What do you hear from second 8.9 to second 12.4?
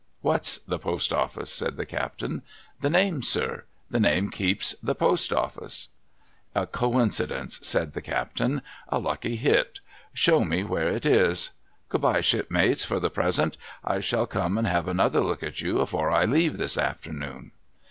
lucky hit! Show me where it is. Good bye,